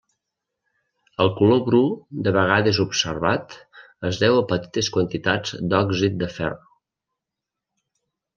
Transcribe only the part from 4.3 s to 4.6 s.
a